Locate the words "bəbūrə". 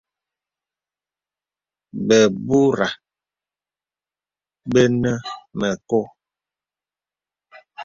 2.07-2.87